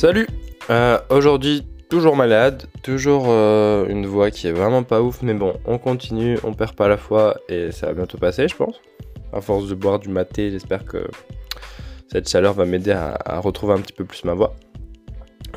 [0.00, 0.26] Salut
[0.70, 5.52] Euh, Aujourd'hui, toujours malade, toujours euh, une voix qui est vraiment pas ouf, mais bon,
[5.66, 8.80] on continue, on perd pas la foi et ça va bientôt passer, je pense.
[9.34, 11.06] À force de boire du maté, j'espère que
[12.10, 14.56] cette chaleur va m'aider à, retrouver un petit peu plus ma voix.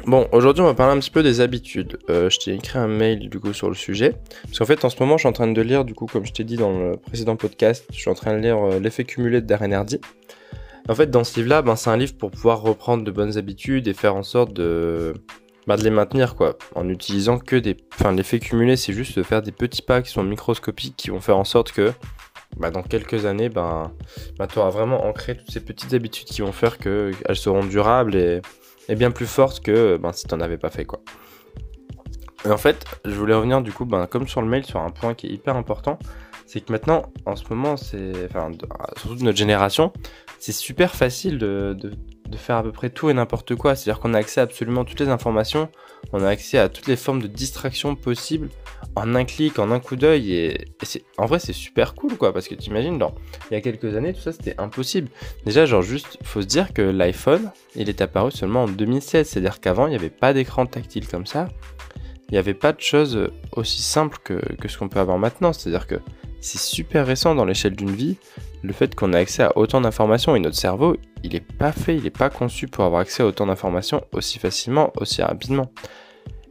[0.07, 1.97] Bon, aujourd'hui, on va parler un petit peu des habitudes.
[2.09, 4.13] Euh, je t'ai écrit un mail du coup sur le sujet.
[4.43, 6.25] Parce qu'en fait, en ce moment, je suis en train de lire, du coup, comme
[6.25, 9.39] je t'ai dit dans le précédent podcast, je suis en train de lire L'effet cumulé
[9.39, 10.01] de Darren Hardy.
[10.89, 13.87] En fait, dans ce livre-là, ben, c'est un livre pour pouvoir reprendre de bonnes habitudes
[13.87, 15.13] et faire en sorte de,
[15.67, 16.57] de les maintenir, quoi.
[16.75, 17.77] En utilisant que des.
[17.93, 21.21] Enfin, l'effet cumulé, c'est juste de faire des petits pas qui sont microscopiques qui vont
[21.21, 21.91] faire en sorte que.
[22.57, 23.91] Bah, dans quelques années, ben,
[24.37, 28.15] bah, tu auras vraiment ancré toutes ces petites habitudes qui vont faire qu'elles seront durables
[28.15, 28.41] et,
[28.89, 30.85] bien plus fortes que ben, si tu n'en avais pas fait.
[30.85, 30.99] Quoi.
[32.45, 34.91] Et en fait, je voulais revenir du coup, ben, comme sur le mail, sur un
[34.91, 35.97] point qui est hyper important.
[36.45, 39.91] C'est que maintenant, en ce moment, c'est, enfin, de- surtout de notre génération,
[40.39, 41.93] c'est super facile de, de,
[42.29, 43.75] de faire à peu près tout et n'importe quoi.
[43.75, 45.69] C'est-à-dire qu'on a accès à absolument toutes les informations,
[46.11, 48.49] on a accès à toutes les formes de distraction possibles
[48.95, 50.33] en un clic, en un coup d'œil.
[50.33, 52.33] Et, et c'est, en vrai, c'est super cool, quoi.
[52.33, 53.15] Parce que t'imagines, genre,
[53.49, 55.07] il y a quelques années, tout ça, c'était impossible.
[55.45, 59.27] Déjà, genre, juste, faut se dire que l'iPhone, il est apparu seulement en 2016.
[59.27, 61.47] C'est-à-dire qu'avant, il n'y avait pas d'écran tactile comme ça.
[62.29, 65.53] Il n'y avait pas de choses aussi simples que, que ce qu'on peut avoir maintenant.
[65.53, 65.95] C'est-à-dire que
[66.43, 68.17] c'est super récent dans l'échelle d'une vie,
[68.63, 71.95] le fait qu'on ait accès à autant d'informations et notre cerveau, il est pas fait,
[71.95, 75.71] il est pas conçu pour avoir accès à autant d'informations aussi facilement, aussi rapidement.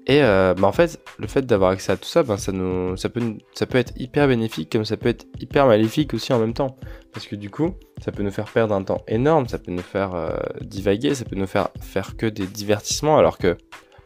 [0.07, 3.79] Et euh, bah en fait, le fait d'avoir accès à tout ça, ben ça peut
[3.79, 6.77] être hyper bénéfique comme ça peut être hyper maléfique aussi en même temps.
[7.13, 9.83] Parce que du coup, ça peut nous faire perdre un temps énorme, ça peut nous
[9.83, 13.57] faire euh, divaguer, ça peut nous faire faire que des divertissements alors que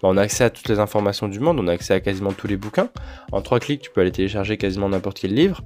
[0.03, 2.33] bah, on a accès à toutes les informations du monde, on a accès à quasiment
[2.33, 2.89] tous les bouquins.
[3.33, 5.63] En trois clics, tu peux aller télécharger quasiment n'importe quel livre.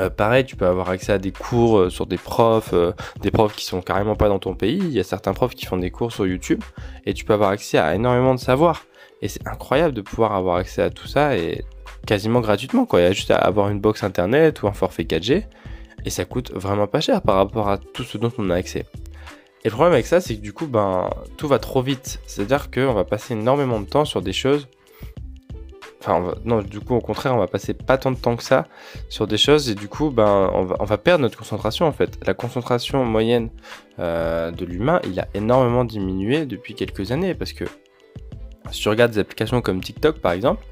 [0.00, 3.30] Euh, pareil, tu peux avoir accès à des cours euh, sur des profs, euh, des
[3.30, 4.78] profs qui sont carrément pas dans ton pays.
[4.78, 6.62] Il y a certains profs qui font des cours sur YouTube
[7.06, 8.84] et tu peux avoir accès à énormément de savoir.
[9.22, 11.64] Et c'est incroyable de pouvoir avoir accès à tout ça et
[12.06, 12.86] quasiment gratuitement.
[12.92, 15.44] Il y a juste à avoir une box internet ou un forfait 4G
[16.04, 18.84] et ça coûte vraiment pas cher par rapport à tout ce dont on a accès.
[19.64, 22.20] Et le problème avec ça, c'est que du coup, ben, tout va trop vite.
[22.26, 24.68] C'est-à-dire qu'on va passer énormément de temps sur des choses.
[26.00, 28.68] Enfin, non, du coup, au contraire, on va passer pas tant de temps que ça
[29.08, 31.92] sur des choses et du coup, ben, on va, on va perdre notre concentration en
[31.92, 32.18] fait.
[32.24, 33.50] La concentration moyenne
[33.98, 37.64] euh, de l'humain, il a énormément diminué depuis quelques années parce que
[38.70, 40.64] si tu regardes des applications comme TikTok par exemple,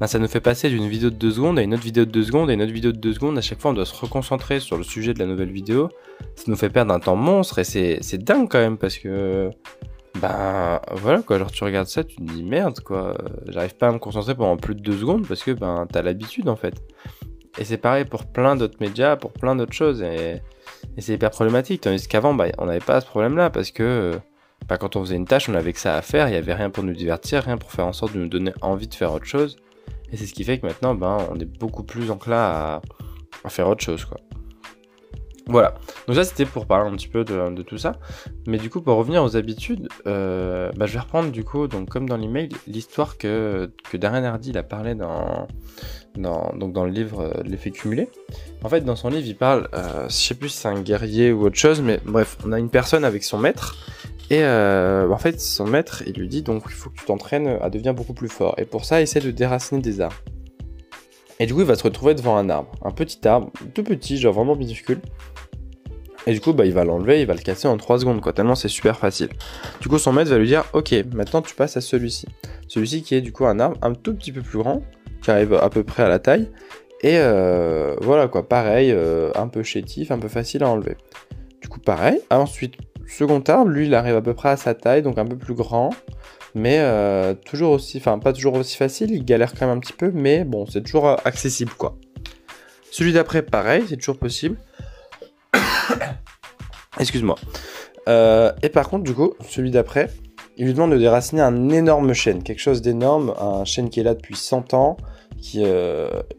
[0.00, 2.10] ben, ça nous fait passer d'une vidéo de 2 secondes à une autre vidéo de
[2.10, 3.36] 2 secondes à une autre vidéo de 2 secondes.
[3.36, 5.90] À chaque fois, on doit se reconcentrer sur le sujet de la nouvelle vidéo.
[6.36, 9.50] Ça nous fait perdre un temps monstre et c'est dingue quand même parce que
[10.20, 13.16] ben voilà quoi, genre tu regardes ça, tu te dis merde quoi,
[13.46, 16.48] j'arrive pas à me concentrer pendant plus de deux secondes parce que ben t'as l'habitude
[16.48, 16.74] en fait.
[17.58, 20.40] Et c'est pareil pour plein d'autres médias, pour plein d'autres choses et,
[20.96, 21.82] et c'est hyper problématique.
[21.82, 24.12] Tandis qu'avant bah, on n'avait pas ce problème là parce que
[24.66, 26.54] bah, quand on faisait une tâche on avait que ça à faire, il y avait
[26.54, 29.12] rien pour nous divertir, rien pour faire en sorte de nous donner envie de faire
[29.12, 29.56] autre chose.
[30.12, 32.82] Et c'est ce qui fait que maintenant ben on est beaucoup plus enclin à,
[33.44, 34.18] à faire autre chose quoi.
[35.46, 35.74] Voilà,
[36.06, 37.96] donc ça c'était pour parler un petit peu de, de tout ça.
[38.46, 41.88] Mais du coup, pour revenir aux habitudes, euh, bah, je vais reprendre du coup, donc
[41.88, 45.48] comme dans l'email, l'histoire que, que Darren Hardy a parlé dans,
[46.16, 48.08] dans, donc dans le livre euh, L'effet cumulé.
[48.62, 51.32] En fait, dans son livre, il parle, euh, je sais plus si c'est un guerrier
[51.32, 53.76] ou autre chose, mais bref, on a une personne avec son maître.
[54.30, 57.58] Et euh, en fait, son maître, il lui dit donc il faut que tu t'entraînes
[57.60, 58.54] à devenir beaucoup plus fort.
[58.58, 60.16] Et pour ça, essaie de déraciner des arbres.
[61.40, 64.18] Et du coup, il va se retrouver devant un arbre, un petit arbre, tout petit,
[64.18, 65.00] genre vraiment minuscule.
[66.26, 68.32] Et du coup, bah, il va l'enlever, il va le casser en 3 secondes, quoi,
[68.32, 69.30] tellement c'est super facile.
[69.80, 72.26] Du coup, son maître va lui dire, ok, maintenant tu passes à celui-ci.
[72.68, 74.82] Celui-ci qui est du coup un arbre un tout petit peu plus grand,
[75.22, 76.50] qui arrive à peu près à la taille.
[77.02, 80.96] Et euh, voilà, quoi, pareil, euh, un peu chétif, un peu facile à enlever.
[81.62, 82.20] Du coup, pareil.
[82.30, 82.74] Ensuite,
[83.10, 85.54] second arbre, lui, il arrive à peu près à sa taille, donc un peu plus
[85.54, 85.90] grand.
[86.54, 89.92] Mais euh, toujours aussi, enfin, pas toujours aussi facile, il galère quand même un petit
[89.92, 91.96] peu, mais bon, c'est toujours euh, accessible, quoi.
[92.90, 94.56] Celui d'après, pareil, c'est toujours possible.
[96.98, 97.36] Excuse-moi.
[98.08, 100.10] Euh, et par contre, du coup, celui d'après,
[100.56, 104.04] il lui demande de déraciner un énorme chêne, quelque chose d'énorme, un chêne qui est
[104.04, 104.96] là depuis 100 ans,
[105.40, 105.62] qui,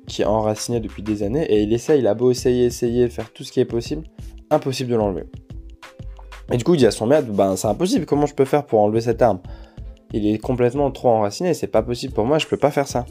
[0.08, 3.32] qui est enraciné depuis des années, et il essaye, il a beau essayer, essayer, faire
[3.32, 4.04] tout ce qui est possible,
[4.52, 5.24] impossible de l'enlever.
[6.52, 8.66] Et du coup, il dit à son maître, ben c'est impossible, comment je peux faire
[8.66, 9.40] pour enlever cette arme?
[10.14, 13.06] Il est complètement trop enraciné, c'est pas possible pour moi, je peux pas faire ça.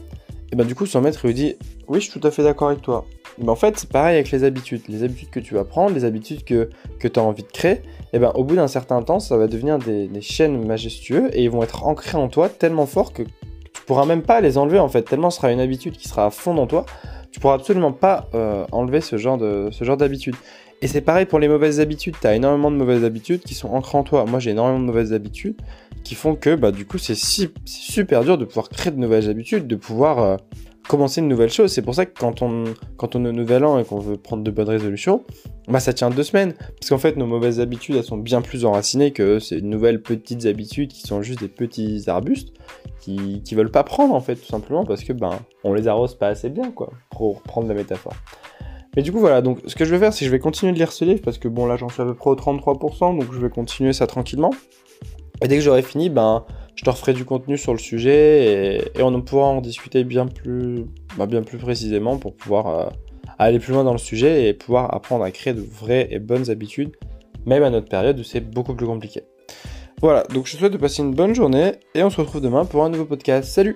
[0.51, 1.55] Et ben du coup, son maître lui dit,
[1.87, 3.05] oui, je suis tout à fait d'accord avec toi.
[3.39, 4.81] Mais en fait, c'est pareil avec les habitudes.
[4.89, 7.81] Les habitudes que tu vas prendre, les habitudes que, que tu as envie de créer,
[8.13, 11.49] et ben au bout d'un certain temps, ça va devenir des, chaînes majestueux et ils
[11.49, 14.89] vont être ancrés en toi tellement fort que tu pourras même pas les enlever en
[14.89, 16.85] fait, tellement ce sera une habitude qui sera à fond dans toi.
[17.31, 20.35] Tu pourras absolument pas euh, enlever ce genre d'habitude.
[20.81, 22.15] Et c'est pareil pour les mauvaises habitudes.
[22.19, 24.25] Tu as énormément de mauvaises habitudes qui sont ancrées en toi.
[24.25, 25.55] Moi, j'ai énormément de mauvaises habitudes
[26.03, 27.15] qui font que, bah, du coup, c'est
[27.65, 30.37] super dur de pouvoir créer de nouvelles habitudes, de pouvoir euh,
[30.87, 31.71] commencer une nouvelle chose.
[31.71, 32.63] C'est pour ça que quand on,
[32.97, 35.23] quand on est au nouvel an et qu'on veut prendre de bonnes résolutions,
[35.67, 36.53] bah, ça tient deux semaines.
[36.79, 40.47] Parce qu'en fait, nos mauvaises habitudes, elles sont bien plus enracinées que ces nouvelles petites
[40.47, 42.53] habitudes qui sont juste des petits arbustes
[42.99, 46.15] qui, qui veulent pas prendre, en fait, tout simplement parce que, ben, on les arrose
[46.15, 48.13] pas assez bien, quoi, pour reprendre la métaphore.
[48.95, 50.73] Mais du coup, voilà, donc ce que je vais faire, c'est que je vais continuer
[50.73, 53.17] de lire ce livre parce que bon, là j'en suis à peu près au 33%,
[53.17, 54.51] donc je vais continuer ça tranquillement.
[55.41, 56.45] Et dès que j'aurai fini, ben,
[56.75, 60.85] je te referai du contenu sur le sujet et, on pourra en discuter bien plus,
[61.17, 62.89] ben, bien plus précisément pour pouvoir euh,
[63.39, 66.49] aller plus loin dans le sujet et pouvoir apprendre à créer de vraies et bonnes
[66.49, 66.91] habitudes,
[67.45, 69.21] même à notre période où c'est beaucoup plus compliqué.
[70.01, 72.65] Voilà, donc je te souhaite de passer une bonne journée et on se retrouve demain
[72.65, 73.49] pour un nouveau podcast.
[73.49, 73.75] Salut